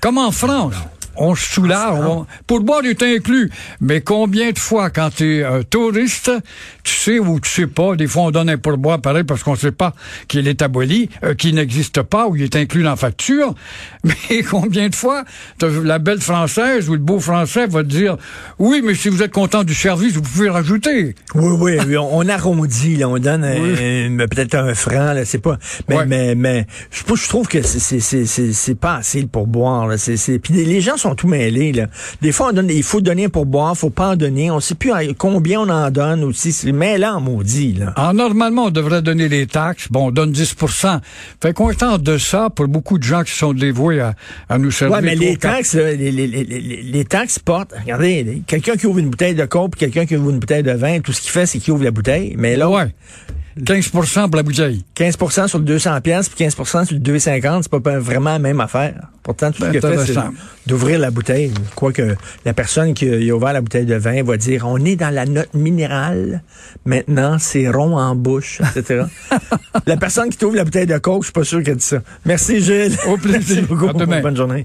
Comme 0.00 0.18
en 0.18 0.30
France. 0.30 0.74
On 1.16 1.34
se 1.34 1.52
soulage. 1.54 1.98
On... 2.00 2.26
Pourboire 2.46 2.84
est 2.84 3.02
inclus. 3.02 3.50
Mais 3.80 4.00
combien 4.00 4.50
de 4.52 4.58
fois, 4.58 4.90
quand 4.90 5.10
tu 5.14 5.38
es 5.38 5.44
un 5.44 5.62
touriste, 5.62 6.30
tu 6.84 6.94
sais 6.94 7.18
ou 7.18 7.40
tu 7.40 7.50
sais 7.50 7.66
pas, 7.66 7.96
des 7.96 8.06
fois 8.06 8.22
on 8.24 8.30
donne 8.30 8.48
un 8.50 8.58
pourboire 8.58 9.00
pareil 9.00 9.24
parce 9.24 9.42
qu'on 9.42 9.56
sait 9.56 9.72
pas 9.72 9.94
qu'il 10.28 10.46
est 10.48 10.62
aboli, 10.62 11.08
euh, 11.24 11.34
qu'il 11.34 11.54
n'existe 11.54 12.02
pas 12.02 12.26
ou 12.28 12.36
il 12.36 12.42
est 12.42 12.56
inclus 12.56 12.82
dans 12.82 12.90
la 12.90 12.96
facture. 12.96 13.54
Mais 14.04 14.42
combien 14.42 14.88
de 14.88 14.94
fois 14.94 15.24
la 15.84 15.98
belle 15.98 16.20
française 16.20 16.88
ou 16.88 16.92
le 16.92 16.98
beau 16.98 17.20
français 17.20 17.66
va 17.66 17.82
te 17.82 17.88
dire, 17.88 18.16
oui, 18.58 18.82
mais 18.84 18.94
si 18.94 19.08
vous 19.08 19.22
êtes 19.22 19.32
content 19.32 19.62
du 19.64 19.74
service, 19.74 20.14
vous 20.14 20.22
pouvez 20.22 20.48
rajouter. 20.48 21.14
Oui, 21.34 21.56
oui, 21.60 21.72
oui, 21.86 21.96
on, 21.96 22.16
on 22.18 22.28
arrondit, 22.28 22.96
là, 22.96 23.08
on 23.08 23.18
donne 23.18 23.44
Oui. 23.44 24.26
peut-être 24.28 24.54
un 24.56 24.74
franc, 24.74 25.12
là, 25.12 25.24
c'est 25.24 25.38
pas. 25.38 25.58
Mais, 25.88 25.96
Ouais. 25.98 26.06
mais, 26.06 26.34
mais, 26.34 26.66
je, 26.90 27.14
je 27.14 27.28
trouve 27.28 27.46
que 27.48 27.62
c'est- 27.62 28.74
pas 28.80 28.96
assez 28.96 29.24
pour 29.26 29.46
boire. 29.46 29.86
Là. 29.86 29.98
C'est, 29.98 30.16
c'est, 30.16 30.38
puis 30.38 30.54
les 30.54 30.80
gens 30.80 30.96
sont 31.02 31.14
tout 31.14 31.28
mêlés. 31.28 31.72
Là. 31.72 31.86
Des 32.20 32.32
fois, 32.32 32.48
on 32.50 32.52
donne, 32.52 32.68
il 32.70 32.82
faut 32.82 33.00
donner 33.00 33.28
pour 33.28 33.46
boire, 33.46 33.76
faut 33.76 33.90
pas 33.90 34.10
en 34.10 34.16
donner. 34.16 34.50
On 34.50 34.60
sait 34.60 34.74
plus 34.74 34.92
combien 35.18 35.60
on 35.60 35.68
en 35.68 35.90
donne 35.90 36.24
aussi. 36.24 36.52
C'est 36.52 36.72
mêlant, 36.72 37.20
maudit. 37.20 37.74
Là. 37.74 37.92
Alors, 37.96 38.14
normalement, 38.14 38.64
on 38.66 38.70
devrait 38.70 39.02
donner 39.02 39.28
les 39.28 39.46
taxes. 39.46 39.88
Bon, 39.90 40.08
on 40.08 40.10
donne 40.10 40.32
10% 40.32 41.00
Fait 41.42 41.52
qu'on 41.52 41.70
est 41.70 41.82
en 41.82 41.98
deçà 41.98 42.50
pour 42.50 42.68
beaucoup 42.68 42.98
de 42.98 43.04
gens 43.04 43.22
qui 43.22 43.32
sont 43.32 43.52
dévoués 43.52 44.00
à, 44.00 44.14
à 44.48 44.58
nous 44.58 44.70
servir. 44.70 44.96
Ouais, 44.96 45.02
mais 45.02 45.14
les 45.14 45.36
taxes, 45.36 45.74
là, 45.74 45.92
les, 45.92 46.10
les, 46.10 46.26
les, 46.26 46.44
les- 46.44 46.82
les 46.82 47.04
taxes 47.04 47.38
portent. 47.38 47.74
Regardez, 47.80 48.42
quelqu'un 48.46 48.76
qui 48.76 48.86
ouvre 48.86 48.98
une 48.98 49.08
bouteille 49.10 49.34
de 49.34 49.44
coke, 49.44 49.76
quelqu'un 49.76 50.06
qui 50.06 50.16
ouvre 50.16 50.30
une 50.30 50.38
bouteille 50.38 50.62
de 50.62 50.72
vin, 50.72 51.00
tout 51.00 51.12
ce 51.12 51.20
qu'il 51.20 51.30
fait, 51.30 51.46
c'est 51.46 51.58
qu'il 51.58 51.72
ouvre 51.72 51.84
la 51.84 51.90
bouteille. 51.90 52.34
Mais 52.38 52.56
là, 52.56 52.68
Ouais. 52.70 52.94
15% 53.60 54.28
pour 54.28 54.36
la 54.36 54.42
bouteille. 54.42 54.84
15% 54.96 55.48
sur 55.48 55.58
le 55.58 55.64
200 55.64 56.00
pièces 56.00 56.28
puis 56.28 56.44
15% 56.44 56.86
sur 56.86 56.94
le 56.94 57.00
250, 57.00 57.64
c'est 57.64 57.80
pas 57.80 57.98
vraiment 57.98 58.32
la 58.32 58.38
même 58.38 58.60
affaire. 58.60 59.08
Pourtant, 59.22 59.52
tout 59.52 59.58
ce 59.58 59.62
Ben, 59.62 59.70
qu'il 59.70 59.86
a 59.86 60.04
fait, 60.04 60.12
c'est 60.12 60.20
d'ouvrir 60.66 60.98
la 60.98 61.10
bouteille. 61.10 61.52
Quoique 61.76 62.16
la 62.44 62.54
personne 62.54 62.92
qui 62.94 63.08
a 63.08 63.34
ouvert 63.34 63.52
la 63.52 63.60
bouteille 63.60 63.86
de 63.86 63.94
vin 63.94 64.22
va 64.22 64.36
dire, 64.36 64.66
on 64.66 64.78
est 64.84 64.96
dans 64.96 65.14
la 65.14 65.26
note 65.26 65.54
minérale, 65.54 66.42
maintenant 66.84 67.38
c'est 67.38 67.68
rond 67.68 67.96
en 67.96 68.16
bouche, 68.16 68.60
etc. 68.74 69.04
la 69.86 69.96
personne 69.96 70.28
qui 70.28 70.38
t'ouvre 70.38 70.56
la 70.56 70.64
bouteille 70.64 70.86
de 70.86 70.98
coke, 70.98 71.22
je 71.22 71.26
suis 71.26 71.32
pas 71.32 71.44
sûr 71.44 71.62
qu'elle 71.62 71.76
dit 71.76 71.84
ça. 71.84 71.98
Merci 72.24 72.60
Gilles. 72.60 72.96
Au 73.06 73.16
plaisir. 73.16 73.56
Merci 73.56 73.60
beaucoup. 73.62 73.88
À 73.88 73.92
demain. 73.92 74.20
Bonne 74.20 74.36
journée. 74.36 74.60